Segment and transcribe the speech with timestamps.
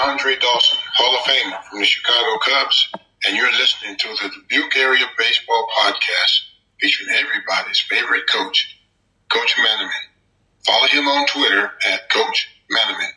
[0.00, 2.90] Andre Dawson, Hall of Famer from the Chicago Cubs,
[3.26, 6.40] and you're listening to the Dubuque Area Baseball Podcast
[6.80, 8.80] featuring everybody's favorite coach,
[9.28, 9.90] Coach Manaman.
[10.64, 13.10] Follow him on Twitter at Coach Manaman.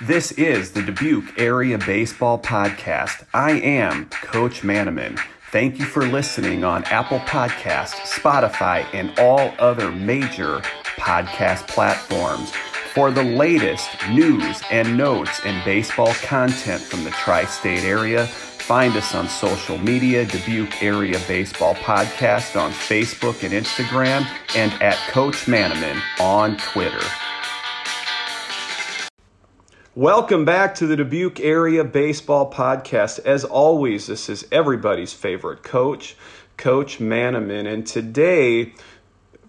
[0.00, 3.24] This is the Dubuque Area Baseball Podcast.
[3.32, 5.20] I am Coach Manaman.
[5.52, 10.62] Thank you for listening on Apple Podcasts, Spotify, and all other major
[10.96, 12.52] podcast platforms.
[12.94, 18.94] For the latest news and notes and baseball content from the tri state area, find
[18.98, 25.46] us on social media, Dubuque Area Baseball Podcast on Facebook and Instagram, and at Coach
[25.46, 27.00] Manaman on Twitter.
[29.94, 33.20] Welcome back to the Dubuque Area Baseball Podcast.
[33.20, 36.14] As always, this is everybody's favorite coach,
[36.58, 37.66] Coach Manaman.
[37.72, 38.74] And today,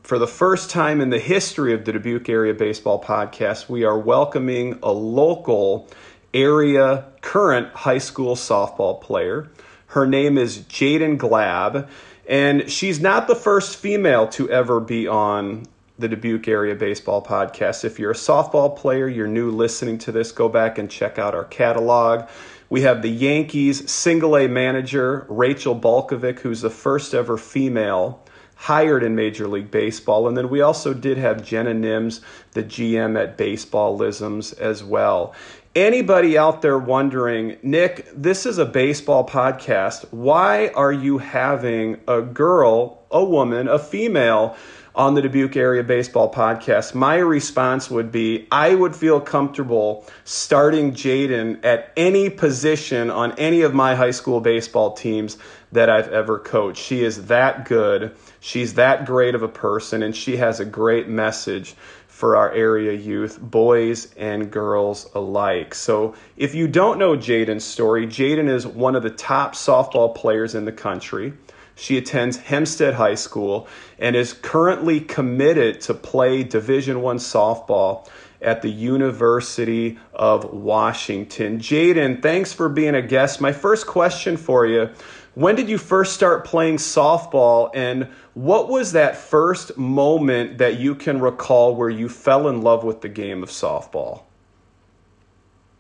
[0.03, 3.97] for the first time in the history of the Dubuque Area Baseball Podcast, we are
[3.97, 5.87] welcoming a local
[6.33, 9.49] area current high school softball player.
[9.87, 11.87] Her name is Jaden Glab,
[12.27, 17.85] and she's not the first female to ever be on the Dubuque Area Baseball Podcast.
[17.85, 21.33] If you're a softball player, you're new listening to this, go back and check out
[21.33, 22.27] our catalog.
[22.69, 28.22] We have the Yankees single A manager, Rachel Balkovec, who's the first ever female
[28.63, 30.25] hired in Major League Baseball.
[30.25, 32.21] And then we also did have Jenna Nims,
[32.53, 35.35] the GM at Baseballisms, as well.
[35.75, 40.05] Anybody out there wondering, Nick, this is a baseball podcast.
[40.11, 44.55] Why are you having a girl, a woman, a female?
[44.95, 50.91] on the Dubuque Area Baseball Podcast, my response would be I would feel comfortable starting
[50.91, 55.39] Jaden at any position on any of my high school baseball teams
[55.71, 56.83] that I've ever coached.
[56.83, 58.15] She is that good.
[58.45, 61.75] She's that great of a person, and she has a great message
[62.07, 65.73] for our area youth, boys and girls alike.
[65.73, 70.55] So, if you don't know Jaden's story, Jaden is one of the top softball players
[70.55, 71.31] in the country.
[71.75, 73.65] She attends Hempstead High School
[73.97, 78.09] and is currently committed to play Division 1 softball
[78.41, 81.59] at the University of Washington.
[81.59, 83.39] Jaden, thanks for being a guest.
[83.39, 84.89] My first question for you,
[85.35, 90.95] when did you first start playing softball and what was that first moment that you
[90.95, 94.23] can recall where you fell in love with the game of softball?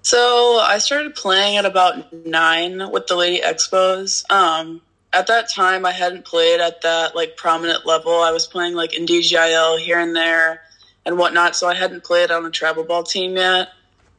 [0.01, 4.29] So I started playing at about nine with the Lady Expos.
[4.31, 4.81] Um,
[5.13, 8.11] at that time I hadn't played at that like prominent level.
[8.11, 10.63] I was playing like in DGIL here and there
[11.05, 13.69] and whatnot, so I hadn't played on a travel ball team yet.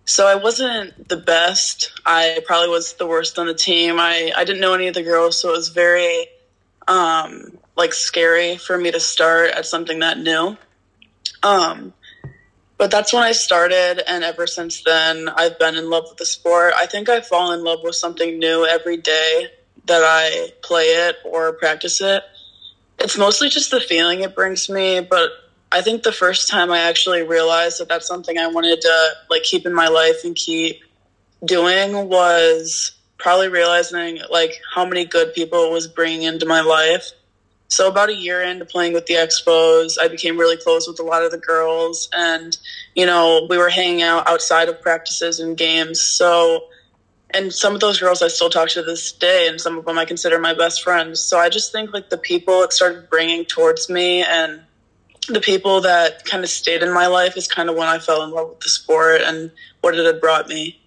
[0.07, 1.93] So I wasn't the best.
[2.05, 3.99] I probably was the worst on the team.
[3.99, 6.27] I, I didn't know any of the girls, so it was very
[6.87, 10.57] um, like scary for me to start at something that new.
[11.43, 11.95] Um,
[12.77, 16.27] but that's when I started, and ever since then, I've been in love with the
[16.27, 16.75] sport.
[16.77, 19.49] I think I fall in love with something new every day
[19.87, 22.23] that I play it or practice it.
[22.99, 25.31] It's mostly just the feeling it brings me, but
[25.75, 29.43] I think the first time I actually realized that that's something I wanted to like
[29.43, 30.81] keep in my life and keep
[31.45, 37.11] doing was probably realizing like how many good people it was bringing into my life.
[37.67, 41.03] So about a year into playing with the Expos, I became really close with a
[41.03, 42.57] lot of the girls and
[42.95, 46.01] you know, we were hanging out outside of practices and games.
[46.01, 46.67] So
[47.31, 49.99] and some of those girls I still talk to this day, and some of them
[49.99, 51.19] I consider my best friends.
[51.19, 54.61] So I just think like the people it started bringing towards me, and
[55.29, 58.23] the people that kind of stayed in my life is kind of when I fell
[58.23, 60.81] in love with the sport and what it had brought me.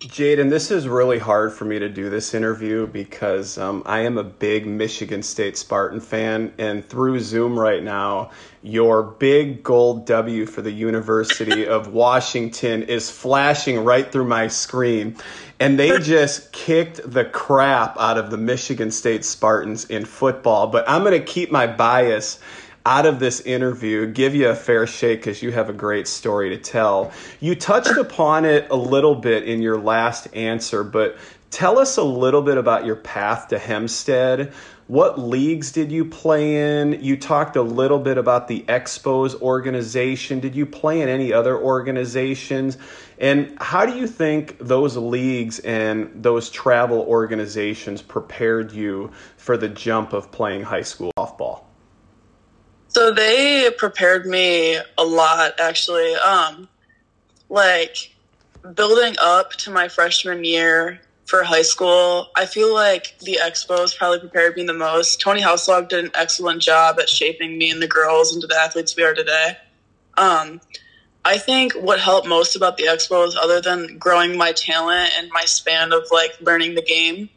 [0.00, 4.16] Jaden, this is really hard for me to do this interview because um, I am
[4.16, 8.30] a big Michigan State Spartan fan, and through Zoom right now,
[8.62, 15.16] your big gold W for the University of Washington is flashing right through my screen.
[15.60, 20.66] And they just kicked the crap out of the Michigan State Spartans in football.
[20.68, 22.38] But I'm going to keep my bias
[22.86, 26.50] out of this interview, give you a fair shake because you have a great story
[26.50, 27.12] to tell.
[27.40, 31.18] You touched upon it a little bit in your last answer, but
[31.50, 34.52] tell us a little bit about your path to Hempstead.
[34.86, 37.04] What leagues did you play in?
[37.04, 40.40] You talked a little bit about the Expos organization.
[40.40, 42.76] Did you play in any other organizations?
[43.18, 49.68] And how do you think those leagues and those travel organizations prepared you for the
[49.68, 51.69] jump of playing high school softball?
[52.90, 56.12] So they prepared me a lot, actually.
[56.14, 56.68] Um,
[57.48, 58.12] like
[58.74, 64.18] building up to my freshman year for high school, I feel like the Expos probably
[64.18, 65.20] prepared me the most.
[65.20, 68.96] Tony Houselog did an excellent job at shaping me and the girls into the athletes
[68.96, 69.56] we are today.
[70.18, 70.60] Um,
[71.24, 75.44] I think what helped most about the Expos, other than growing my talent and my
[75.44, 77.28] span of like learning the game,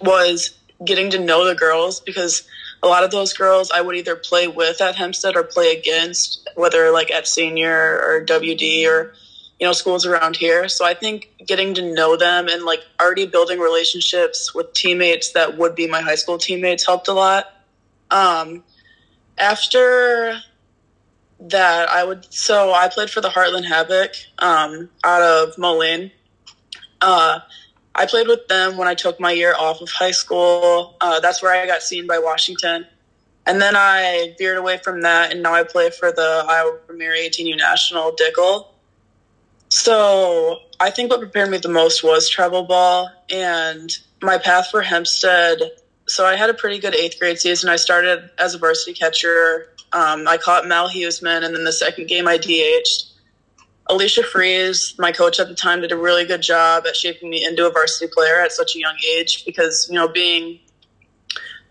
[0.00, 2.42] was getting to know the girls because
[2.82, 6.48] a lot of those girls I would either play with at Hempstead or play against,
[6.54, 9.14] whether like at senior or WD or
[9.58, 10.68] you know schools around here.
[10.68, 15.58] So I think getting to know them and like already building relationships with teammates that
[15.58, 17.52] would be my high school teammates helped a lot.
[18.10, 18.64] Um,
[19.36, 20.40] after
[21.40, 26.10] that, I would so I played for the Heartland Havoc um, out of Moline.
[27.02, 27.40] Uh,
[28.00, 30.96] I played with them when I took my year off of high school.
[31.02, 32.86] Uh, that's where I got seen by Washington.
[33.44, 37.12] And then I veered away from that, and now I play for the Iowa Premier
[37.12, 38.68] 18U National Dickel.
[39.68, 43.90] So I think what prepared me the most was travel ball and
[44.22, 45.60] my path for Hempstead.
[46.08, 47.68] So I had a pretty good eighth grade season.
[47.68, 49.74] I started as a varsity catcher.
[49.92, 53.09] Um, I caught Mal Huseman, and then the second game I DH'd.
[53.90, 57.44] Alicia Fries, my coach at the time, did a really good job at shaping me
[57.44, 60.60] into a varsity player at such a young age because, you know, being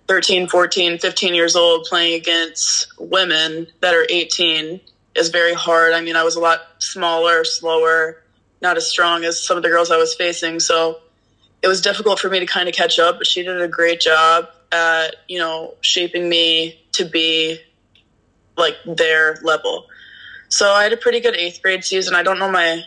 [0.09, 4.81] 13, 14, 15 years old playing against women that are 18
[5.15, 5.93] is very hard.
[5.93, 8.21] I mean, I was a lot smaller, slower,
[8.61, 10.59] not as strong as some of the girls I was facing.
[10.59, 10.99] So
[11.61, 14.01] it was difficult for me to kind of catch up, but she did a great
[14.01, 17.59] job at, you know, shaping me to be
[18.57, 19.87] like their level.
[20.49, 22.15] So I had a pretty good eighth grade season.
[22.15, 22.83] I don't know my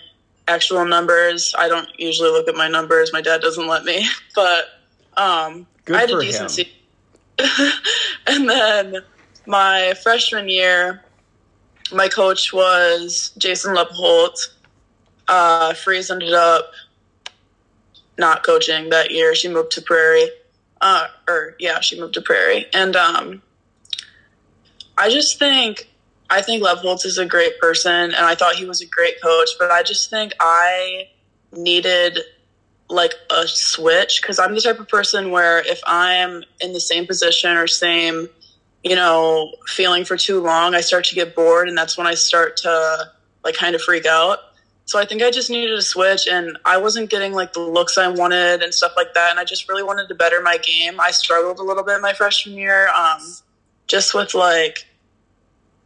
[0.49, 1.55] actual numbers.
[1.57, 3.13] I don't usually look at my numbers.
[3.13, 4.65] My dad doesn't let me, but
[5.17, 6.73] um, I had a decent season.
[8.27, 8.97] and then
[9.47, 11.03] my freshman year,
[11.93, 14.39] my coach was Jason Lepholt.
[15.29, 16.73] Uh, Freeze ended up
[18.19, 19.35] not coaching that year.
[19.35, 20.29] She moved to Prairie.
[20.81, 22.67] Uh, or yeah, she moved to Prairie.
[22.75, 23.43] And um,
[24.99, 25.92] I just think
[26.33, 29.51] I think Lepholt is a great person, and I thought he was a great coach.
[29.59, 31.09] But I just think I
[31.53, 32.21] needed
[32.89, 37.07] like a switch because I'm the type of person where if I'm in the same
[37.07, 38.29] position or same,
[38.83, 42.15] you know, feeling for too long, I start to get bored, and that's when I
[42.15, 43.11] start to
[43.45, 44.39] like kind of freak out.
[44.87, 47.99] So I think I just needed a switch, and I wasn't getting like the looks
[47.99, 49.31] I wanted and stuff like that.
[49.31, 50.99] And I just really wanted to better my game.
[50.99, 53.21] I struggled a little bit my freshman year, um,
[53.87, 54.87] just with like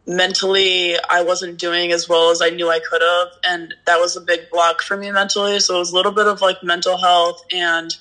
[0.06, 3.28] mentally I wasn't doing as well as I knew I could have.
[3.44, 5.58] And that was a big block for me mentally.
[5.60, 7.94] So it was a little bit of like mental health and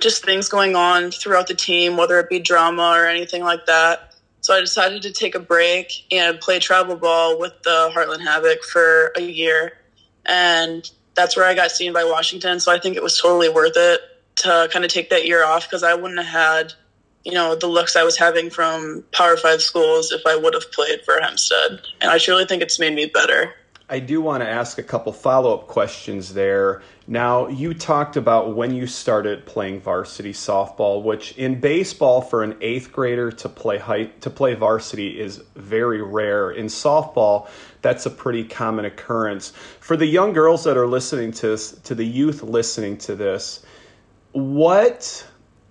[0.00, 4.14] just things going on throughout the team, whether it be drama or anything like that.
[4.40, 8.62] So I decided to take a break and play travel ball with the Heartland Havoc
[8.64, 9.72] for a year.
[10.26, 12.60] And that's where I got seen by Washington.
[12.60, 14.00] So I think it was totally worth it
[14.36, 16.72] to kind of take that year off because I wouldn't have had
[17.28, 20.72] you know, the looks I was having from Power Five schools if I would have
[20.72, 21.78] played for Hempstead.
[22.00, 23.52] And I truly think it's made me better.
[23.90, 26.80] I do want to ask a couple follow up questions there.
[27.06, 32.56] Now, you talked about when you started playing varsity softball, which in baseball for an
[32.62, 36.50] eighth grader to play high, to play varsity is very rare.
[36.50, 37.48] In softball,
[37.82, 39.52] that's a pretty common occurrence.
[39.80, 43.64] For the young girls that are listening to this, to the youth listening to this,
[44.32, 45.26] what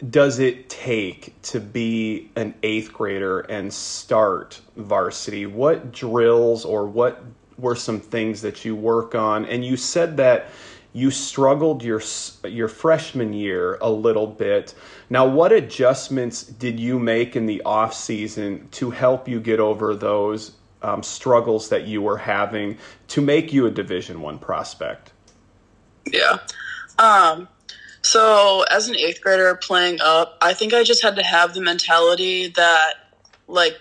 [0.10, 5.46] does it take to be an eighth grader and start varsity?
[5.46, 7.24] What drills or what
[7.58, 9.46] were some things that you work on?
[9.46, 10.50] And you said that
[10.94, 12.02] you struggled your
[12.44, 14.74] your freshman year a little bit.
[15.10, 19.96] Now, what adjustments did you make in the off season to help you get over
[19.96, 22.78] those um, struggles that you were having
[23.10, 25.12] to make you a Division One prospect?
[26.12, 26.38] Yeah.
[27.00, 27.48] Um,
[28.08, 31.62] so, as an eighth grader playing up, I think I just had to have the
[31.62, 32.94] mentality that,
[33.50, 33.78] like,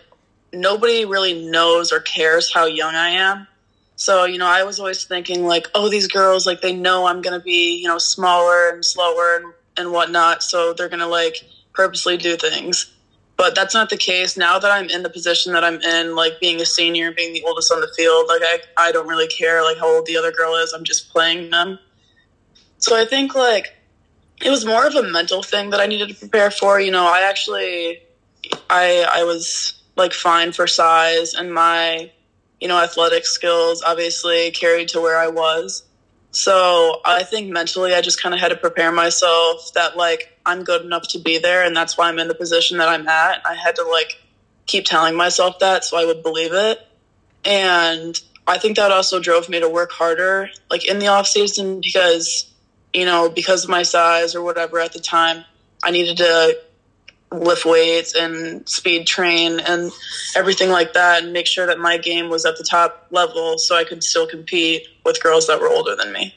[0.52, 3.46] nobody really knows or cares how young I am.
[3.94, 7.22] So, you know, I was always thinking, like, oh, these girls, like, they know I'm
[7.22, 10.42] going to be, you know, smaller and slower and, and whatnot.
[10.42, 11.36] So they're going to, like,
[11.72, 12.92] purposely do things.
[13.36, 14.36] But that's not the case.
[14.36, 17.32] Now that I'm in the position that I'm in, like, being a senior and being
[17.32, 20.16] the oldest on the field, like, I, I don't really care, like, how old the
[20.16, 20.72] other girl is.
[20.72, 21.78] I'm just playing them.
[22.78, 23.75] So I think, like,
[24.42, 26.80] it was more of a mental thing that I needed to prepare for.
[26.80, 28.02] You know, I actually,
[28.68, 32.10] I I was like fine for size, and my,
[32.60, 35.84] you know, athletic skills obviously carried to where I was.
[36.32, 40.64] So I think mentally, I just kind of had to prepare myself that like I'm
[40.64, 43.42] good enough to be there, and that's why I'm in the position that I'm at.
[43.46, 44.20] I had to like
[44.66, 46.86] keep telling myself that so I would believe it,
[47.44, 51.80] and I think that also drove me to work harder, like in the off season,
[51.80, 52.52] because
[52.96, 55.44] you know, because of my size or whatever at the time,
[55.84, 56.58] I needed to
[57.30, 59.92] lift weights and speed train and
[60.34, 63.76] everything like that and make sure that my game was at the top level so
[63.76, 66.34] I could still compete with girls that were older than me.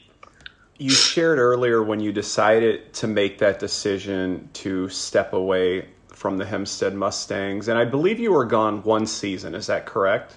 [0.76, 6.44] You shared earlier when you decided to make that decision to step away from the
[6.44, 9.54] Hempstead Mustangs, and I believe you were gone one season.
[9.54, 10.36] Is that correct?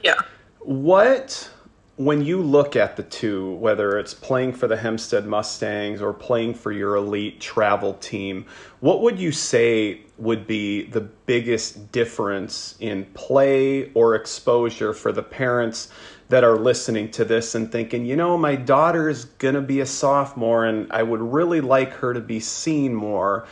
[0.00, 0.20] Yeah.
[0.60, 1.50] What,
[1.96, 6.54] when you look at the two, whether it's playing for the Hempstead Mustangs or playing
[6.54, 8.46] for your elite travel team,
[8.80, 15.22] what would you say would be the biggest difference in play or exposure for the
[15.22, 15.90] parents
[16.30, 19.80] that are listening to this and thinking, you know, my daughter is going to be
[19.80, 23.46] a sophomore and I would really like her to be seen more?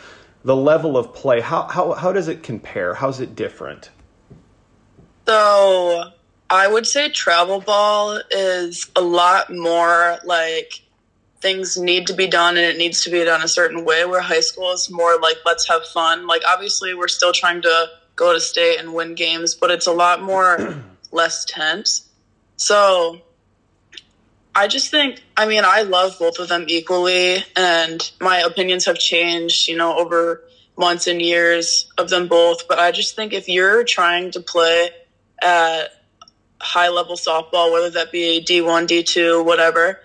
[0.45, 2.95] The level of play, how, how, how does it compare?
[2.95, 3.91] How's it different?
[5.27, 6.13] So
[6.51, 10.83] I would say travel ball is a lot more like
[11.41, 14.21] things need to be done and it needs to be done a certain way where
[14.21, 16.27] high school is more like let's have fun.
[16.27, 17.87] Like obviously we're still trying to
[18.17, 22.09] go to state and win games but it's a lot more less tense.
[22.57, 23.21] So
[24.59, 28.99] i just think i mean i love both of them equally and my opinions have
[28.99, 30.43] changed you know over
[30.77, 34.91] months and years of them both but i just think if you're trying to play
[35.41, 35.98] at
[36.61, 40.01] high level softball, whether that be D1, D2, whatever,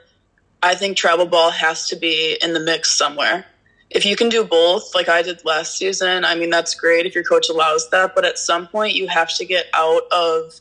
[0.62, 3.46] I think travel ball has to be in the mix somewhere.
[3.90, 7.14] If you can do both, like I did last season, I mean, that's great if
[7.14, 8.16] your coach allows that.
[8.16, 10.60] But at some point, you have to get out of,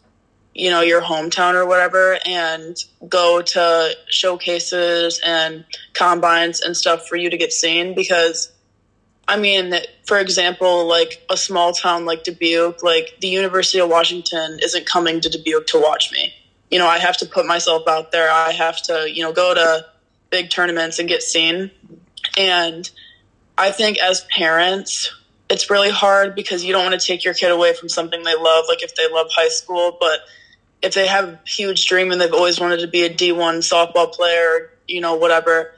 [0.54, 2.76] you know, your hometown or whatever and
[3.08, 8.51] go to showcases and combines and stuff for you to get seen because
[9.33, 9.73] I mean,
[10.05, 15.23] for example, like a small town like Dubuque, like the University of Washington isn't coming
[15.23, 16.35] to Dubuque to watch me.
[16.71, 18.31] You know, I have to put myself out there.
[18.31, 19.87] I have to, you know, go to
[20.29, 21.71] big tournaments and get seen.
[22.37, 22.91] And
[23.57, 25.11] I think as parents,
[25.49, 28.37] it's really hard because you don't want to take your kid away from something they
[28.37, 30.21] love, like if they love high school, but
[30.83, 34.12] if they have a huge dream and they've always wanted to be a D1 softball
[34.12, 35.73] player, you know, whatever,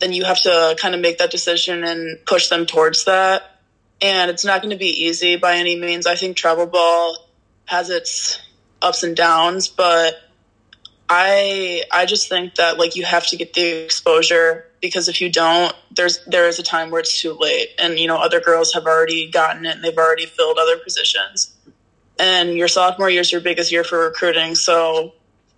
[0.00, 3.60] then you have to kind of make that decision and push them towards that.
[4.02, 6.06] And it's not going to be easy by any means.
[6.06, 7.28] I think travel ball
[7.66, 8.40] has its
[8.80, 10.14] ups and downs, but
[11.08, 15.30] I I just think that like you have to get the exposure because if you
[15.30, 18.72] don't, there's there is a time where it's too late, and you know other girls
[18.72, 21.54] have already gotten it and they've already filled other positions.
[22.18, 25.14] And your sophomore year is your biggest year for recruiting, so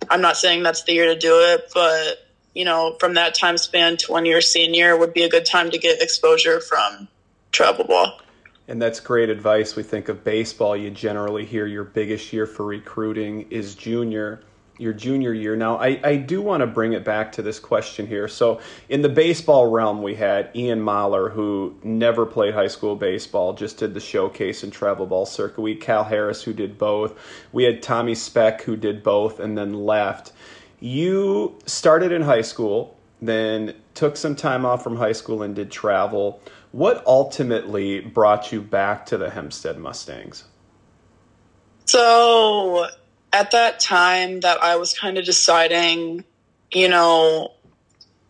[0.09, 2.22] I'm not saying that's the year to do it, but
[2.53, 5.71] you know, from that time span to when you're senior would be a good time
[5.71, 7.07] to get exposure from
[7.51, 8.19] travel ball.
[8.67, 9.75] And that's great advice.
[9.75, 14.41] We think of baseball, you generally hear your biggest year for recruiting is junior,
[14.77, 15.57] your junior year.
[15.57, 18.29] Now, I, I do want to bring it back to this question here.
[18.29, 23.51] So, in the baseball realm, we had Ian Mahler, who never played high school baseball,
[23.51, 25.61] just did the showcase and travel ball circuit.
[25.61, 27.19] We had Cal Harris, who did both.
[27.51, 30.31] We had Tommy Speck, who did both and then left.
[30.83, 35.71] You started in high school, then took some time off from high school and did
[35.71, 36.41] travel.
[36.73, 40.43] What ultimately brought you back to the Hempstead Mustangs?
[41.85, 42.87] So,
[43.31, 46.25] at that time that I was kind of deciding,
[46.73, 47.53] you know,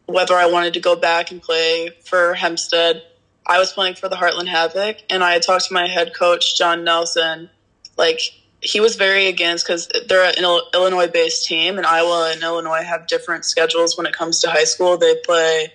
[0.06, 3.02] whether I wanted to go back and play for Hempstead,
[3.48, 6.56] I was playing for the Heartland Havoc, and I had talked to my head coach,
[6.56, 7.50] John Nelson,
[7.98, 8.20] like,
[8.64, 10.44] he was very against because they're an
[10.74, 14.64] Illinois based team, and Iowa and Illinois have different schedules when it comes to high
[14.64, 14.98] school.
[14.98, 15.74] They play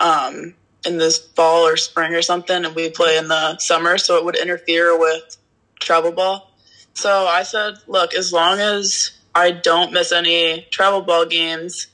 [0.00, 0.54] um,
[0.86, 4.24] in this fall or spring or something, and we play in the summer, so it
[4.24, 5.36] would interfere with
[5.80, 6.52] travel ball.
[6.94, 11.88] So I said, look, as long as I don't miss any travel ball games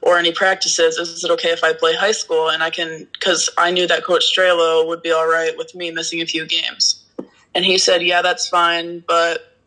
[0.00, 2.48] or any practices, is it okay if I play high school?
[2.48, 5.90] And I can, because I knew that Coach Strelo would be all right with me
[5.90, 7.04] missing a few games.
[7.54, 9.57] And he said, yeah, that's fine, but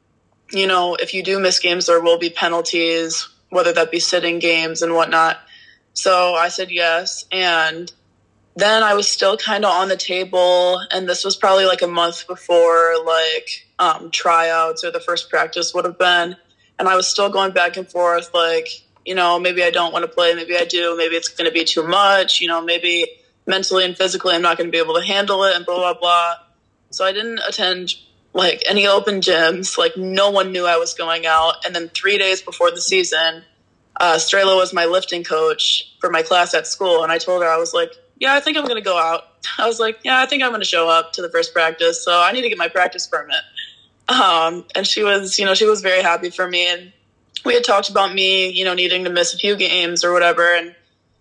[0.51, 4.39] you know, if you do miss games, there will be penalties, whether that be sitting
[4.39, 5.39] games and whatnot.
[5.93, 7.25] So I said yes.
[7.31, 7.91] And
[8.55, 10.79] then I was still kind of on the table.
[10.91, 15.73] And this was probably like a month before like um, tryouts or the first practice
[15.73, 16.35] would have been.
[16.79, 18.67] And I was still going back and forth, like,
[19.05, 20.33] you know, maybe I don't want to play.
[20.33, 20.97] Maybe I do.
[20.97, 22.41] Maybe it's going to be too much.
[22.41, 23.07] You know, maybe
[23.45, 25.99] mentally and physically I'm not going to be able to handle it and blah, blah,
[25.99, 26.35] blah.
[26.89, 27.93] So I didn't attend
[28.33, 29.77] like any open gyms.
[29.77, 31.65] Like no one knew I was going out.
[31.65, 33.43] And then three days before the season,
[33.99, 37.47] uh, Strelo was my lifting coach for my class at school, and I told her
[37.47, 39.23] I was like, "Yeah, I think I'm going to go out."
[39.57, 42.03] I was like, "Yeah, I think I'm going to show up to the first practice,
[42.03, 43.41] so I need to get my practice permit."
[44.07, 46.91] Um, and she was, you know, she was very happy for me, and
[47.45, 50.55] we had talked about me, you know, needing to miss a few games or whatever,
[50.55, 50.75] and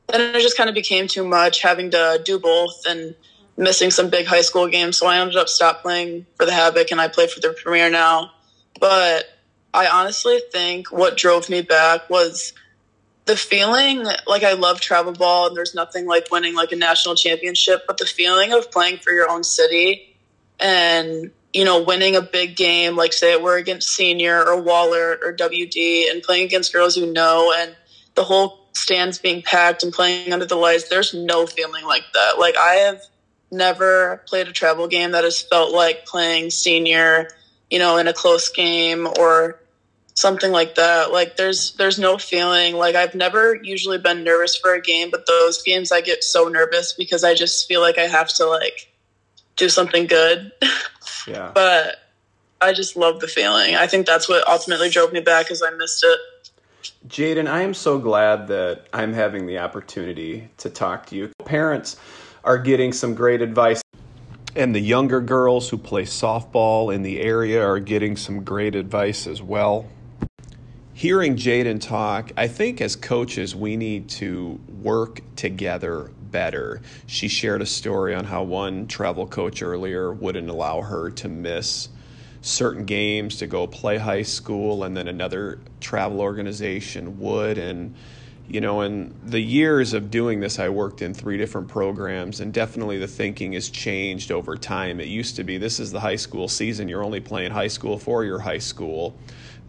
[0.08, 3.14] then it just kind of became too much having to do both and
[3.60, 4.96] missing some big high school games.
[4.96, 7.90] So I ended up stop playing for the Havoc and I play for the Premier
[7.90, 8.32] now.
[8.80, 9.26] But
[9.74, 12.54] I honestly think what drove me back was
[13.26, 17.14] the feeling like I love travel ball and there's nothing like winning like a national
[17.14, 20.16] championship, but the feeling of playing for your own city
[20.58, 25.34] and you know winning a big game like say we're against senior or Wahlert or
[25.34, 27.74] WD and playing against girls you know and
[28.14, 32.38] the whole stands being packed and playing under the lights there's no feeling like that
[32.38, 33.02] like I have
[33.50, 37.28] never played a travel game that has felt like playing senior
[37.70, 39.60] you know in a close game or
[40.14, 41.12] something like that.
[41.12, 45.26] Like there's there's no feeling like I've never usually been nervous for a game, but
[45.26, 48.92] those games I get so nervous because I just feel like I have to like
[49.56, 50.52] do something good.
[51.26, 51.52] Yeah.
[51.54, 51.96] but
[52.62, 53.76] I just love the feeling.
[53.76, 56.18] I think that's what ultimately drove me back is I missed it.
[57.06, 61.30] Jaden, I am so glad that I'm having the opportunity to talk to you.
[61.44, 61.96] Parents
[62.44, 63.82] are getting some great advice.
[64.56, 69.26] And the younger girls who play softball in the area are getting some great advice
[69.26, 69.86] as well
[71.00, 76.82] hearing Jaden talk, I think as coaches, we need to work together better.
[77.06, 81.88] She shared a story on how one travel coach earlier wouldn't allow her to miss
[82.42, 87.56] certain games to go play high school, and then another travel organization would.
[87.56, 87.94] And,
[88.50, 92.52] you know, in the years of doing this, I worked in three different programs, and
[92.52, 95.00] definitely the thinking has changed over time.
[95.00, 97.98] It used to be this is the high school season, you're only playing high school
[97.98, 99.16] for your high school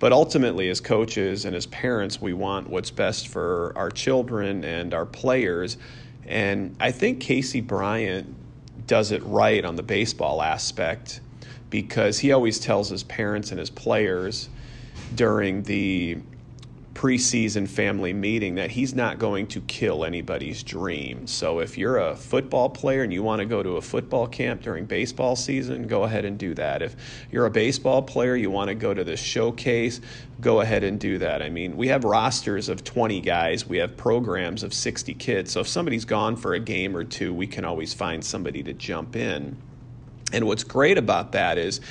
[0.01, 4.95] but ultimately, as coaches and as parents, we want what's best for our children and
[4.95, 5.77] our players.
[6.25, 8.35] And I think Casey Bryant
[8.87, 11.21] does it right on the baseball aspect
[11.69, 14.49] because he always tells his parents and his players
[15.13, 16.17] during the
[16.93, 21.25] preseason family meeting that he's not going to kill anybody's dream.
[21.25, 24.61] So if you're a football player and you want to go to a football camp
[24.61, 26.81] during baseball season, go ahead and do that.
[26.81, 26.95] If
[27.31, 30.01] you're a baseball player, you want to go to this showcase,
[30.41, 31.41] go ahead and do that.
[31.41, 35.51] I mean, we have rosters of 20 guys, we have programs of 60 kids.
[35.51, 38.73] So if somebody's gone for a game or two, we can always find somebody to
[38.73, 39.57] jump in.
[40.33, 41.81] And what's great about that is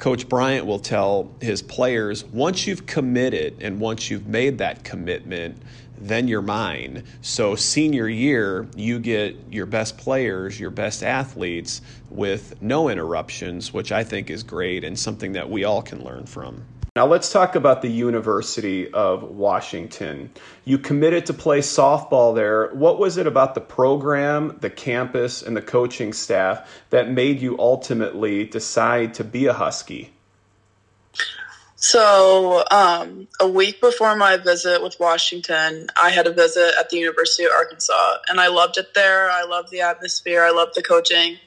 [0.00, 5.60] Coach Bryant will tell his players once you've committed and once you've made that commitment,
[5.98, 7.04] then you're mine.
[7.20, 13.92] So, senior year, you get your best players, your best athletes with no interruptions, which
[13.92, 16.64] I think is great and something that we all can learn from.
[16.96, 20.32] Now let's talk about the University of Washington.
[20.64, 22.68] You committed to play softball there.
[22.74, 27.56] What was it about the program, the campus, and the coaching staff that made you
[27.60, 30.12] ultimately decide to be a Husky?
[31.76, 36.98] So, um, a week before my visit with Washington, I had a visit at the
[36.98, 39.30] University of Arkansas, and I loved it there.
[39.30, 40.42] I loved the atmosphere.
[40.42, 41.38] I loved the coaching,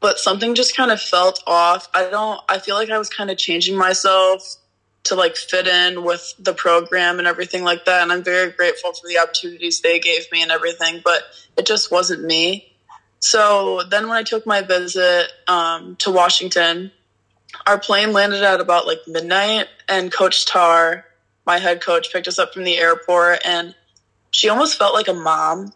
[0.00, 1.88] but something just kind of felt off.
[1.94, 2.40] I don't.
[2.48, 4.58] I feel like I was kind of changing myself
[5.04, 8.02] to like fit in with the program and everything like that.
[8.02, 11.22] And I'm very grateful for the opportunities they gave me and everything, but
[11.56, 12.72] it just wasn't me.
[13.20, 16.92] So then when I took my visit um, to Washington,
[17.66, 21.04] our plane landed at about like midnight, and Coach Tarr,
[21.46, 23.74] my head coach, picked us up from the airport, and
[24.30, 25.72] she almost felt like a mom.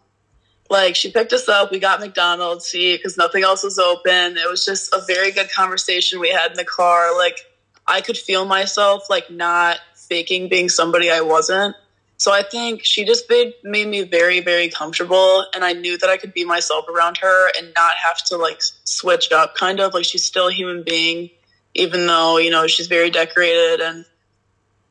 [0.69, 4.37] Like she picked us up, we got McDonald's, see, because nothing else was open.
[4.37, 7.15] It was just a very good conversation we had in the car.
[7.17, 7.37] Like
[7.85, 11.75] I could feel myself like not faking being somebody I wasn't.
[12.17, 15.45] So I think she just made, made me very, very comfortable.
[15.53, 18.61] And I knew that I could be myself around her and not have to like
[18.61, 21.31] switch up kind of like she's still a human being,
[21.73, 24.05] even though, you know, she's very decorated and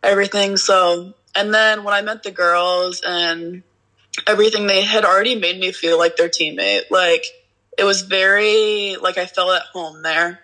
[0.02, 0.56] everything.
[0.56, 3.62] So, and then when I met the girls and
[4.26, 6.90] everything, they had already made me feel like their teammate.
[6.90, 7.24] Like
[7.78, 10.40] it was very, like I felt at home there.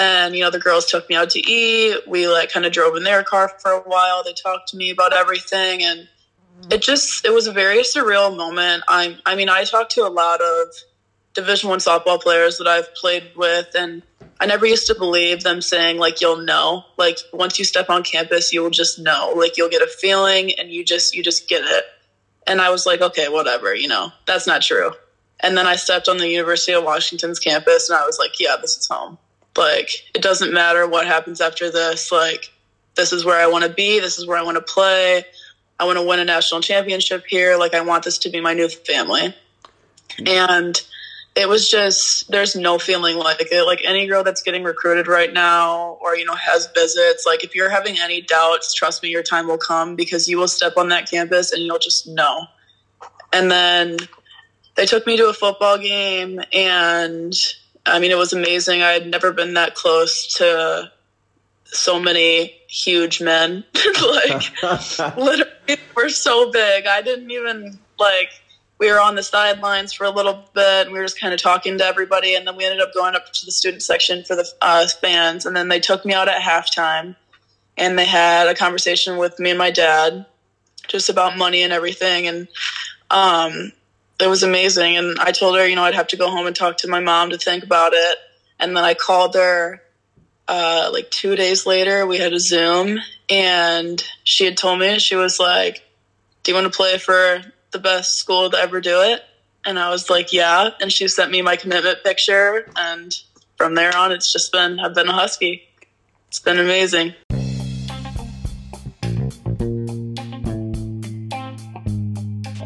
[0.00, 2.08] And, you know, the girls took me out to eat.
[2.08, 4.24] We like kind of drove in their car for a while.
[4.24, 5.82] They talked to me about everything.
[5.82, 6.72] And mm-hmm.
[6.72, 8.82] it just, it was a very surreal moment.
[8.88, 10.68] I, I mean, I talked to a lot of
[11.34, 14.02] division one softball players that I've played with and
[14.40, 18.02] I never used to believe them saying like you'll know like once you step on
[18.02, 21.48] campus you will just know like you'll get a feeling and you just you just
[21.48, 21.84] get it
[22.46, 24.92] and I was like okay whatever you know that's not true
[25.38, 28.56] and then I stepped on the University of Washington's campus and I was like yeah
[28.60, 29.16] this is home
[29.60, 32.10] like, it doesn't matter what happens after this.
[32.10, 32.50] Like,
[32.96, 34.00] this is where I want to be.
[34.00, 35.24] This is where I want to play.
[35.78, 37.56] I want to win a national championship here.
[37.56, 39.34] Like, I want this to be my new family.
[40.26, 40.80] And
[41.36, 43.64] it was just, there's no feeling like it.
[43.64, 47.54] Like, any girl that's getting recruited right now or, you know, has visits, like, if
[47.54, 50.88] you're having any doubts, trust me, your time will come because you will step on
[50.88, 52.46] that campus and you'll just know.
[53.32, 53.98] And then
[54.74, 57.32] they took me to a football game and
[57.86, 58.82] I mean, it was amazing.
[58.82, 60.90] I had never been that close to
[61.64, 63.64] so many huge men.
[64.02, 64.62] like,
[65.16, 66.86] literally, we're so big.
[66.86, 68.30] I didn't even like.
[68.78, 71.42] We were on the sidelines for a little bit, and we were just kind of
[71.42, 74.34] talking to everybody, and then we ended up going up to the student section for
[74.34, 77.14] the uh, fans, and then they took me out at halftime,
[77.76, 80.24] and they had a conversation with me and my dad,
[80.88, 82.48] just about money and everything, and
[83.10, 83.72] um,
[84.22, 84.96] it was amazing.
[84.96, 87.00] And I told her, you know, I'd have to go home and talk to my
[87.00, 88.18] mom to think about it.
[88.58, 89.82] And then I called her
[90.48, 92.06] uh, like two days later.
[92.06, 95.82] We had a Zoom, and she had told me, she was like,
[96.42, 99.22] Do you want to play for the best school to ever do it?
[99.64, 100.70] And I was like, Yeah.
[100.80, 102.66] And she sent me my commitment picture.
[102.76, 103.16] And
[103.56, 105.62] from there on, it's just been, I've been a Husky.
[106.28, 107.14] It's been amazing.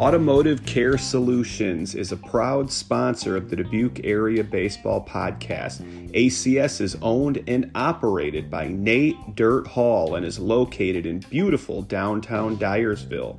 [0.04, 5.80] Automotive Care Solutions is a proud sponsor of the Dubuque Area Baseball Podcast.
[6.10, 12.58] ACS is owned and operated by Nate Dirt Hall and is located in beautiful downtown
[12.58, 13.38] Dyersville.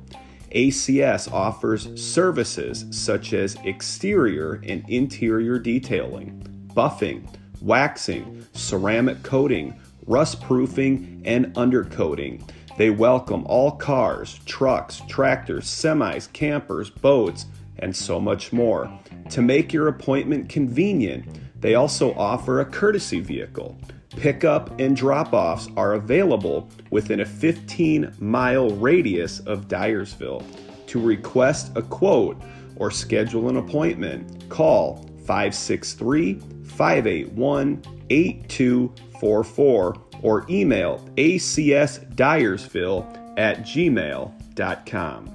[0.56, 6.42] ACS offers services such as exterior and interior detailing,
[6.74, 9.72] buffing, waxing, ceramic coating,
[10.04, 12.42] rust proofing, and undercoating.
[12.76, 17.46] They welcome all cars, trucks, tractors, semis, campers, boats,
[17.78, 18.90] and so much more.
[19.30, 21.24] To make your appointment convenient,
[21.58, 23.78] they also offer a courtesy vehicle.
[24.10, 30.44] Pickup and drop offs are available within a 15 mile radius of Dyersville.
[30.88, 32.40] To request a quote
[32.76, 39.94] or schedule an appointment, call 563 581 8244
[40.26, 43.06] or email acsdyersville
[43.38, 45.30] at gmail.com.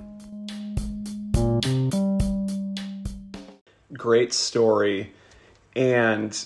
[3.93, 5.13] Great story.
[5.77, 6.45] And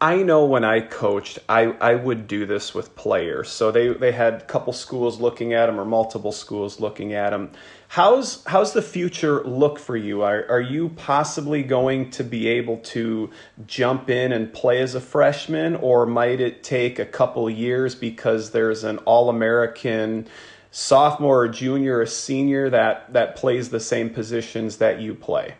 [0.00, 3.50] I know when I coached, I, I would do this with players.
[3.50, 7.30] So they, they had a couple schools looking at them or multiple schools looking at
[7.30, 7.50] them.
[7.90, 10.22] How's how's the future look for you?
[10.22, 13.30] Are are you possibly going to be able to
[13.66, 18.50] jump in and play as a freshman, or might it take a couple years because
[18.50, 20.28] there's an All American
[20.70, 25.54] sophomore or junior or senior that that plays the same positions that you play?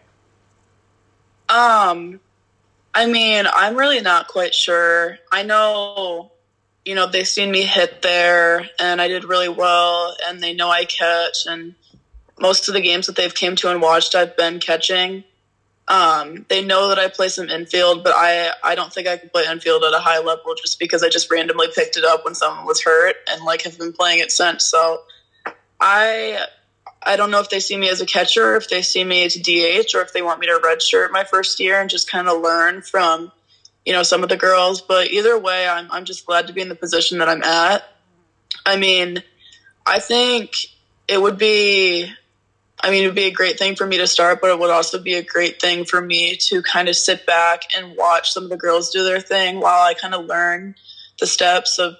[1.48, 2.20] Um,
[2.94, 5.18] I mean, I'm really not quite sure.
[5.32, 6.32] I know,
[6.84, 10.68] you know, they've seen me hit there, and I did really well, and they know
[10.68, 11.74] I catch, and
[12.40, 15.24] most of the games that they've came to and watched, I've been catching.
[15.88, 19.30] Um, they know that I play some infield, but I I don't think I can
[19.30, 22.34] play infield at a high level just because I just randomly picked it up when
[22.34, 24.66] someone was hurt and like have been playing it since.
[24.66, 25.00] So
[25.80, 26.44] I
[27.02, 29.34] I don't know if they see me as a catcher, if they see me as
[29.34, 32.42] DH, or if they want me to redshirt my first year and just kind of
[32.42, 33.32] learn from
[33.86, 34.82] you know some of the girls.
[34.82, 37.82] But either way, I'm I'm just glad to be in the position that I'm at.
[38.66, 39.22] I mean,
[39.86, 40.50] I think
[41.08, 42.12] it would be
[42.80, 44.70] I mean, it would be a great thing for me to start, but it would
[44.70, 48.44] also be a great thing for me to kind of sit back and watch some
[48.44, 50.76] of the girls do their thing while I kind of learn
[51.18, 51.96] the steps of,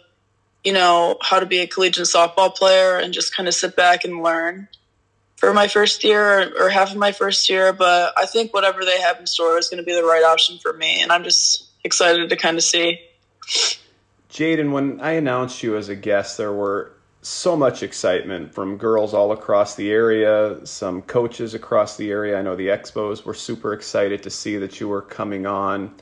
[0.63, 4.05] you know, how to be a collegiate softball player and just kind of sit back
[4.05, 4.69] and learn
[5.37, 7.73] for my first year or, half of my first year.
[7.73, 10.59] But I think whatever they have in store is going to be the right option
[10.59, 11.01] for me.
[11.03, 13.01] And I'm just excited to kind of see.
[14.31, 16.93] Jaden, when I announced you as a guest, there were
[17.29, 22.39] so much excitement from girls all across the area, some coaches across the area.
[22.39, 25.95] I know the Expos were super excited to see that you were coming on.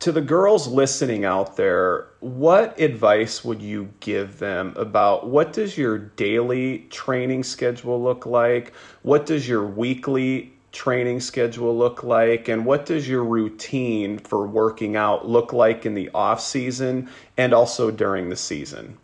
[0.00, 5.76] To the girls listening out there, what advice would you give them about what does
[5.76, 8.74] your daily training schedule look like?
[9.02, 14.94] What does your weekly training schedule look like and what does your routine for working
[14.94, 18.98] out look like in the off season and also during the season?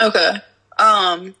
[0.00, 0.36] Okay.
[0.78, 1.34] Um,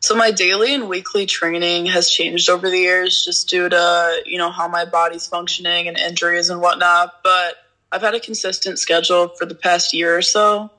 [0.00, 4.38] so my daily and weekly training has changed over the years just due to, you
[4.38, 7.20] know, how my body's functioning and injuries and whatnot.
[7.24, 7.56] But
[7.90, 10.70] I've had a consistent schedule for the past year or so.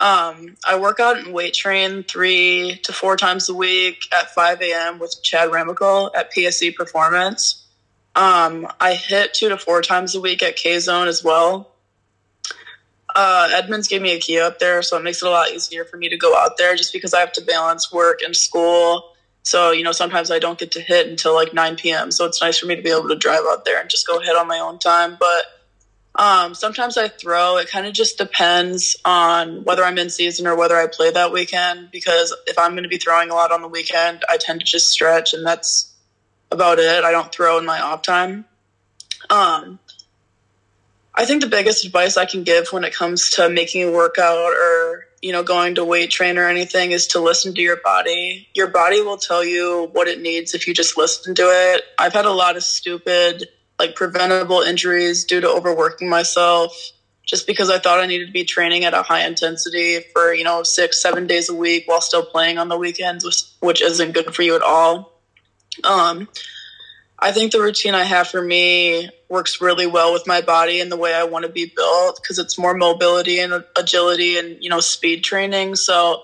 [0.00, 4.60] Um, I work out and weight train three to four times a week at 5
[4.60, 4.98] a.m.
[4.98, 7.64] with Chad Ramical at PSC Performance.
[8.16, 11.73] Um, I hit two to four times a week at K Zone as well
[13.14, 15.84] uh, Edmonds gave me a key up there, so it makes it a lot easier
[15.84, 19.10] for me to go out there just because I have to balance work and school.
[19.44, 22.10] So, you know, sometimes I don't get to hit until like 9 p.m.
[22.10, 24.18] So it's nice for me to be able to drive out there and just go
[24.18, 25.18] hit on my own time.
[25.20, 25.44] But
[26.16, 27.58] um, sometimes I throw.
[27.58, 31.30] It kind of just depends on whether I'm in season or whether I play that
[31.30, 31.90] weekend.
[31.90, 34.66] Because if I'm going to be throwing a lot on the weekend, I tend to
[34.66, 35.92] just stretch, and that's
[36.50, 37.04] about it.
[37.04, 38.46] I don't throw in my off time.
[39.28, 39.78] Um,
[41.16, 44.52] I think the biggest advice I can give when it comes to making a workout
[44.52, 48.48] or, you know, going to weight train or anything is to listen to your body.
[48.52, 51.84] Your body will tell you what it needs if you just listen to it.
[51.98, 53.48] I've had a lot of stupid,
[53.78, 56.72] like preventable injuries due to overworking myself
[57.24, 60.44] just because I thought I needed to be training at a high intensity for, you
[60.44, 64.12] know, six, seven days a week while still playing on the weekends, which, which isn't
[64.12, 65.20] good for you at all.
[65.84, 66.28] Um,
[67.18, 70.90] I think the routine I have for me works really well with my body and
[70.90, 74.70] the way I want to be built because it's more mobility and agility and you
[74.70, 75.74] know speed training.
[75.74, 76.22] So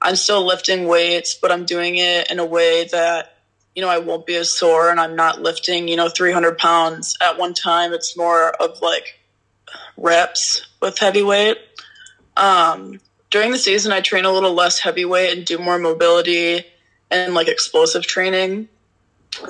[0.00, 3.36] I'm still lifting weights, but I'm doing it in a way that
[3.74, 7.18] you know I won't be as sore and I'm not lifting you know 300 pounds
[7.20, 7.92] at one time.
[7.92, 9.18] It's more of like
[9.98, 11.58] reps with heavyweight.
[12.36, 16.64] Um, during the season, I train a little less heavyweight and do more mobility
[17.10, 18.68] and like explosive training.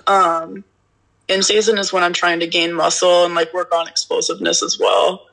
[0.07, 0.64] Um,
[1.28, 4.78] in season is when I'm trying to gain muscle and like work on explosiveness as
[4.78, 5.26] well.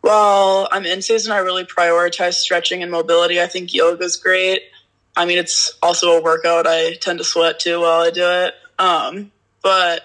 [0.00, 3.40] While I'm in season, I really prioritize stretching and mobility.
[3.40, 4.62] I think yoga is great.
[5.16, 6.66] I mean, it's also a workout.
[6.66, 8.54] I tend to sweat too while I do it.
[8.78, 10.02] Um, but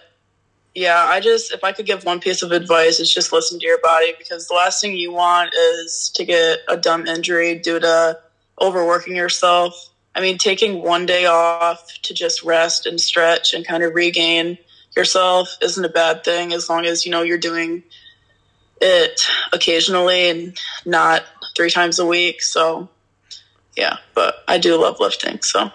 [0.75, 3.65] yeah, I just, if I could give one piece of advice, it's just listen to
[3.65, 7.79] your body because the last thing you want is to get a dumb injury due
[7.79, 8.19] to
[8.61, 9.89] overworking yourself.
[10.15, 14.57] I mean, taking one day off to just rest and stretch and kind of regain
[14.99, 17.83] yourself isn't a bad thing as long as you know you're doing
[18.81, 19.21] it
[19.53, 21.23] occasionally and not
[21.55, 22.41] three times a week.
[22.41, 22.89] So,
[23.75, 25.41] yeah, but I do love lifting.
[25.41, 25.71] So,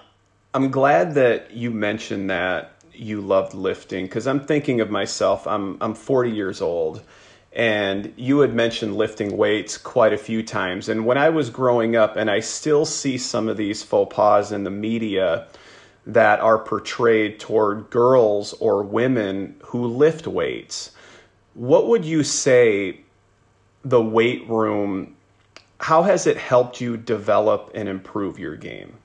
[0.53, 5.47] I'm glad that you mentioned that you loved lifting because I'm thinking of myself.
[5.47, 7.03] I'm I'm 40 years old,
[7.53, 10.89] and you had mentioned lifting weights quite a few times.
[10.89, 14.53] And when I was growing up, and I still see some of these faux pas
[14.53, 15.47] in the media
[16.07, 20.91] that are portrayed toward girls or women who lift weights.
[21.55, 23.01] What would you say
[23.85, 25.15] the weight room
[25.85, 28.97] how has it helped you develop and improve your game?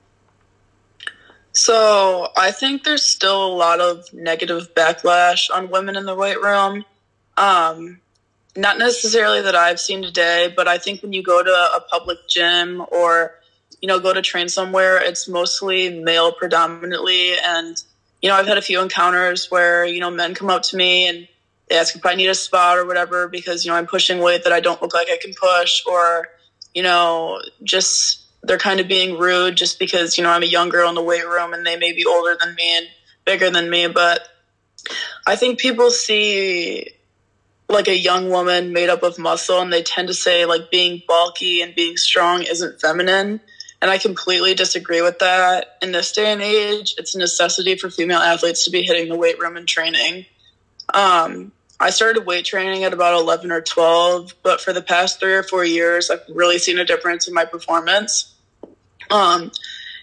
[1.52, 6.40] So, I think there's still a lot of negative backlash on women in the weight
[6.40, 6.86] room.
[7.36, 8.00] Um,
[8.56, 12.16] not necessarily that I've seen today, but I think when you go to a public
[12.28, 13.34] gym or
[13.80, 17.32] you know, go to train somewhere, it's mostly male predominantly.
[17.38, 17.82] And,
[18.20, 21.08] you know, I've had a few encounters where, you know, men come up to me
[21.08, 21.26] and
[21.68, 24.44] they ask if I need a spot or whatever because, you know, I'm pushing weight
[24.44, 26.28] that I don't look like I can push or,
[26.74, 30.68] you know, just they're kind of being rude just because, you know, I'm a young
[30.68, 32.86] girl in the weight room and they may be older than me and
[33.24, 33.86] bigger than me.
[33.88, 34.28] But
[35.26, 36.88] I think people see
[37.68, 41.02] like a young woman made up of muscle and they tend to say like being
[41.06, 43.40] bulky and being strong isn't feminine
[43.82, 45.78] and I completely disagree with that.
[45.80, 49.16] In this day and age, it's a necessity for female athletes to be hitting the
[49.16, 50.26] weight room and training.
[50.92, 55.32] Um, I started weight training at about 11 or 12, but for the past three
[55.32, 58.34] or four years, I've really seen a difference in my performance.
[59.10, 59.50] Um,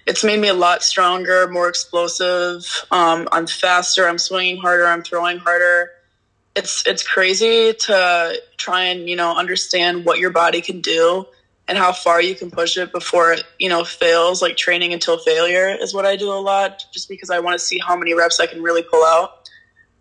[0.08, 2.66] it's made me a lot stronger, more explosive.
[2.90, 4.08] Um, I'm faster.
[4.08, 4.88] I'm swinging harder.
[4.88, 5.92] I'm throwing harder.
[6.56, 11.28] It's it's crazy to try and you know understand what your body can do
[11.68, 14.42] and how far you can push it before it, you know, fails.
[14.42, 17.66] Like training until failure is what I do a lot, just because I want to
[17.66, 19.50] see how many reps I can really pull out.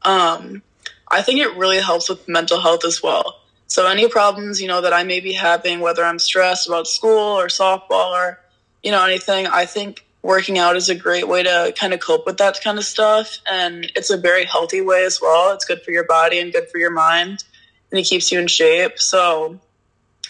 [0.03, 0.63] Um,
[1.09, 3.41] I think it really helps with mental health as well.
[3.69, 7.39] So any problems, you know, that I may be having, whether I'm stressed about school
[7.39, 8.41] or softball or,
[8.83, 12.27] you know, anything, I think working out is a great way to kind of cope
[12.27, 13.39] with that kind of stuff.
[13.51, 15.53] And it's a very healthy way as well.
[15.53, 17.45] It's good for your body and good for your mind
[17.91, 18.99] and it keeps you in shape.
[18.99, 19.59] So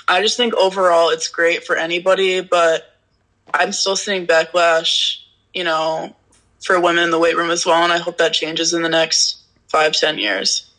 [0.08, 2.96] I just think overall it's great for anybody, but
[3.52, 5.18] I'm still seeing backlash,
[5.54, 6.14] you know,
[6.64, 8.88] for women in the weight room as well, and I hope that changes in the
[8.88, 9.38] next
[9.68, 10.70] five, ten years.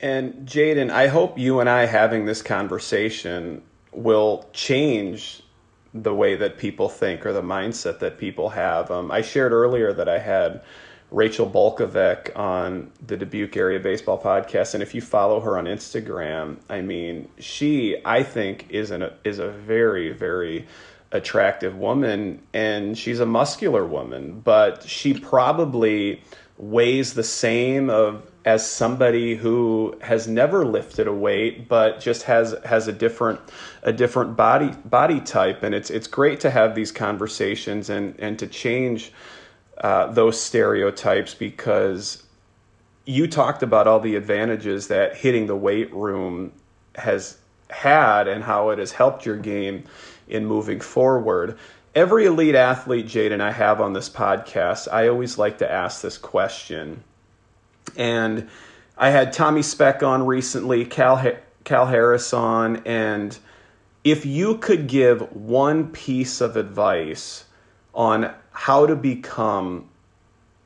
[0.00, 5.42] And Jaden, I hope you and I having this conversation will change
[5.94, 8.90] the way that people think or the mindset that people have.
[8.90, 10.60] Um, I shared earlier that I had
[11.16, 16.58] Rachel Balkovec on the Dubuque Area Baseball Podcast, and if you follow her on Instagram,
[16.68, 20.66] I mean, she I think is an is a very very
[21.12, 26.22] attractive woman, and she's a muscular woman, but she probably
[26.58, 32.54] weighs the same of as somebody who has never lifted a weight but just has
[32.66, 33.40] has a different
[33.84, 35.62] a different body body type.
[35.62, 39.12] And it's it's great to have these conversations and and to change
[39.78, 42.22] uh, those stereotypes because
[43.04, 46.52] you talked about all the advantages that hitting the weight room
[46.96, 47.38] has
[47.70, 49.84] had and how it has helped your game
[50.28, 51.58] in moving forward.
[51.94, 56.02] Every elite athlete, Jade, and I have on this podcast, I always like to ask
[56.02, 57.02] this question.
[57.96, 58.48] And
[58.98, 61.22] I had Tommy Speck on recently, Cal,
[61.64, 63.38] Cal Harris on, and
[64.04, 67.44] if you could give one piece of advice
[67.94, 69.86] on how to become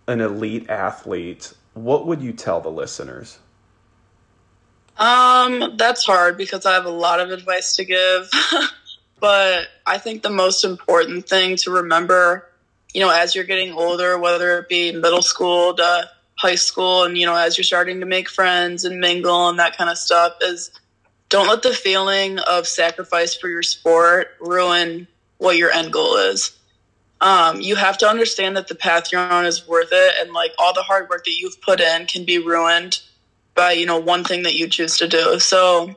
[0.07, 3.41] an elite athlete, what would you tell the listeners?
[4.97, 8.31] Um, that's hard because I have a lot of advice to give.
[9.21, 12.49] but I think the most important thing to remember,
[12.95, 17.19] you know, as you're getting older, whether it be middle school to high school and,
[17.19, 20.35] you know, as you're starting to make friends and mingle and that kind of stuff
[20.43, 20.71] is
[21.29, 26.57] don't let the feeling of sacrifice for your sport ruin what your end goal is.
[27.21, 30.53] Um, you have to understand that the path you're on is worth it, and like
[30.59, 33.01] all the hard work that you've put in can be ruined
[33.55, 35.39] by you know one thing that you choose to do.
[35.39, 35.95] So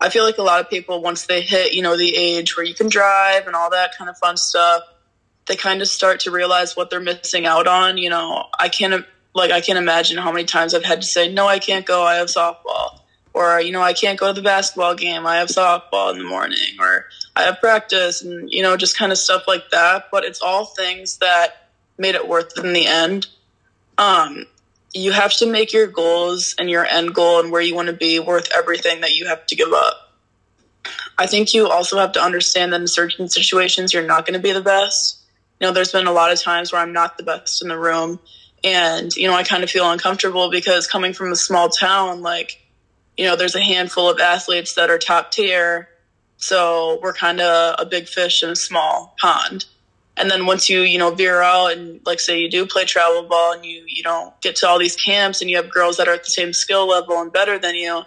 [0.00, 2.64] I feel like a lot of people once they hit you know the age where
[2.64, 4.82] you can drive and all that kind of fun stuff,
[5.46, 7.98] they kind of start to realize what they're missing out on.
[7.98, 11.32] You know, I can't like I can't imagine how many times I've had to say
[11.32, 12.04] no, I can't go.
[12.04, 13.00] I have softball
[13.36, 16.24] or you know i can't go to the basketball game i have softball in the
[16.24, 17.04] morning or
[17.36, 20.64] i have practice and you know just kind of stuff like that but it's all
[20.64, 21.68] things that
[21.98, 23.26] made it worth it in the end
[23.98, 24.44] um,
[24.92, 27.94] you have to make your goals and your end goal and where you want to
[27.94, 30.12] be worth everything that you have to give up
[31.18, 34.42] i think you also have to understand that in certain situations you're not going to
[34.42, 35.22] be the best
[35.60, 37.78] you know there's been a lot of times where i'm not the best in the
[37.78, 38.18] room
[38.64, 42.60] and you know i kind of feel uncomfortable because coming from a small town like
[43.16, 45.88] you know, there's a handful of athletes that are top tier.
[46.46, 49.64] So we're kind of a big fish in a small pond.
[50.16, 53.24] And then once you, you know, veer out and like say you do play travel
[53.24, 56.06] ball and you, you know, get to all these camps and you have girls that
[56.06, 58.02] are at the same skill level and better than you,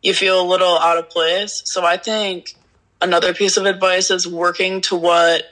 [0.00, 1.60] you feel a little out of place.
[1.66, 2.54] So I think
[3.02, 5.42] another piece of advice is working to what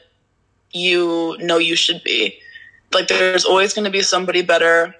[0.72, 2.38] you know you should be.
[2.94, 4.94] Like there's always going to be somebody better,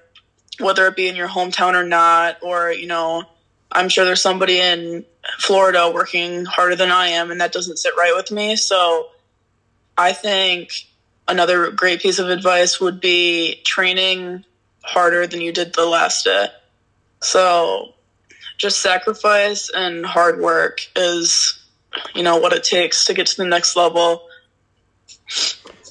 [0.61, 3.25] whether it be in your hometown or not, or, you know,
[3.71, 5.07] I'm sure there's somebody in
[5.39, 8.57] Florida working harder than I am, and that doesn't sit right with me.
[8.57, 9.09] So
[9.97, 10.73] I think
[11.29, 14.45] another great piece of advice would be training
[14.83, 16.49] harder than you did the last day.
[17.21, 17.95] So
[18.59, 21.61] just sacrifice and hard work is,
[22.15, 24.23] you know, what it takes to get to the next level.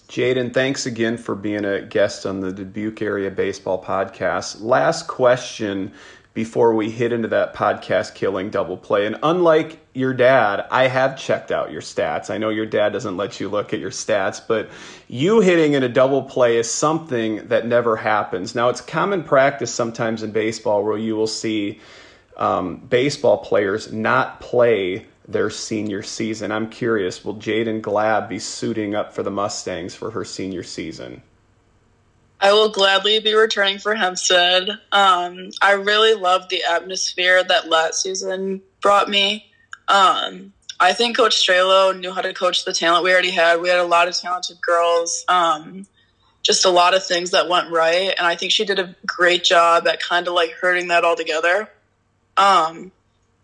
[0.07, 4.61] Jaden, thanks again for being a guest on the Dubuque Area Baseball Podcast.
[4.61, 5.93] Last question
[6.33, 9.05] before we hit into that podcast killing double play.
[9.05, 12.29] And unlike your dad, I have checked out your stats.
[12.29, 14.69] I know your dad doesn't let you look at your stats, but
[15.09, 18.55] you hitting in a double play is something that never happens.
[18.55, 21.81] Now, it's common practice sometimes in baseball where you will see
[22.37, 26.51] um, baseball players not play their senior season.
[26.51, 31.21] I'm curious, will Jaden Glab be suiting up for the Mustangs for her senior season?
[32.41, 34.67] I will gladly be returning for Hempstead.
[34.91, 39.45] Um, I really loved the atmosphere that last season brought me.
[39.87, 43.61] Um, I think Coach Strelo knew how to coach the talent we already had.
[43.61, 45.85] We had a lot of talented girls, um,
[46.41, 48.11] just a lot of things that went right.
[48.17, 51.15] And I think she did a great job at kind of like herding that all
[51.15, 51.69] together.
[52.37, 52.91] Um,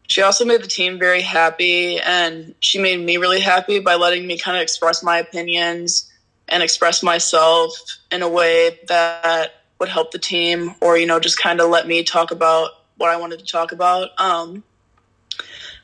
[0.08, 4.26] she also made the team very happy, and she made me really happy by letting
[4.26, 6.12] me kind of express my opinions
[6.50, 7.74] and express myself
[8.12, 11.88] in a way that would help the team or you know just kind of let
[11.88, 14.10] me talk about what i wanted to talk about.
[14.20, 14.64] Um,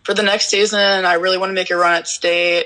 [0.04, 2.66] for the next season i really want to make a run at state.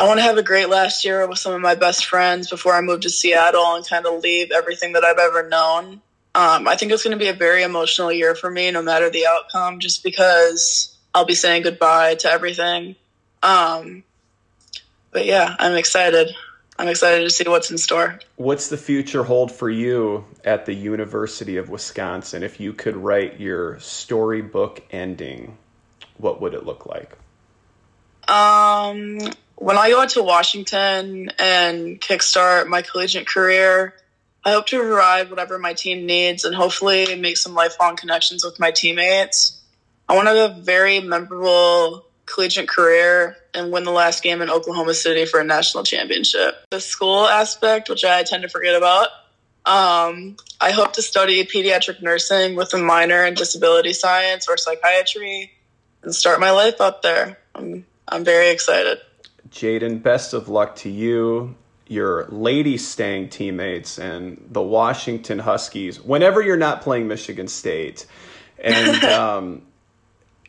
[0.00, 2.74] I want to have a great last year with some of my best friends before
[2.74, 6.00] i move to seattle and kind of leave everything that i've ever known.
[6.34, 9.10] Um, i think it's going to be a very emotional year for me no matter
[9.10, 12.96] the outcome just because i'll be saying goodbye to everything.
[13.42, 14.04] Um,
[15.10, 16.34] but yeah i'm excited
[16.78, 18.20] I'm excited to see what's in store.
[18.36, 22.44] What's the future hold for you at the University of Wisconsin?
[22.44, 25.58] If you could write your storybook ending,
[26.18, 27.18] what would it look like?
[28.28, 29.18] Um,
[29.56, 33.94] when I go to Washington and kickstart my collegiate career,
[34.44, 38.60] I hope to provide whatever my team needs and hopefully make some lifelong connections with
[38.60, 39.60] my teammates.
[40.08, 44.50] I want to have a very memorable collegiate career and win the last game in
[44.50, 46.56] Oklahoma City for a national championship.
[46.70, 49.08] The school aspect, which I tend to forget about,
[49.66, 55.52] um, I hope to study pediatric nursing with a minor in disability science or psychiatry
[56.02, 57.38] and start my life up there.
[57.54, 58.98] I'm, I'm very excited.
[59.50, 61.54] Jaden, best of luck to you,
[61.86, 68.06] your Lady Stang teammates, and the Washington Huskies whenever you're not playing Michigan State.
[68.58, 69.62] And um,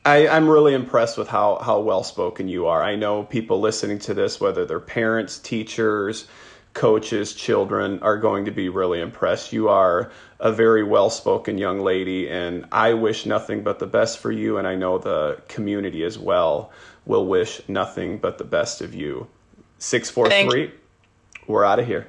[0.06, 2.82] I, am really impressed with how, how well spoken you are.
[2.82, 6.28] I know people listening to this, whether they're parents, teachers,
[6.74, 9.52] coaches' children are going to be really impressed.
[9.52, 14.20] You are a very well spoken young lady, and I wish nothing but the best
[14.20, 16.72] for you, and I know the community as well
[17.06, 19.28] will wish nothing but the best of you.
[19.80, 20.72] 643,
[21.48, 22.08] we're out of here.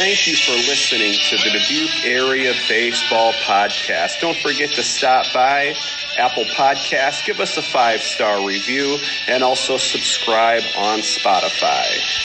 [0.00, 4.18] Thank you for listening to the Dubuque Area Baseball Podcast.
[4.22, 5.74] Don't forget to stop by
[6.16, 8.96] Apple Podcasts, give us a five star review,
[9.28, 11.84] and also subscribe on Spotify.